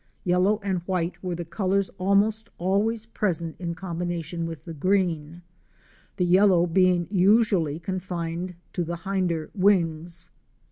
Yellow 0.23 0.59
and 0.63 0.79
white 0.87 1.21
were 1.23 1.35
the 1.35 1.45
colors 1.45 1.89
almost 1.99 2.49
always 2.57 3.05
present 3.05 3.55
in 3.59 3.75
combination 3.75 4.47
with 4.47 4.65
the 4.65 4.73
green, 4.73 5.43
the 6.17 6.25
yellow 6.25 6.65
being 6.65 7.05
usually 7.11 7.77
con 7.79 7.99
fined 7.99 8.55
to 8.73 8.83
the 8.83 8.97
hinder 8.97 9.51
wings. 9.53 10.31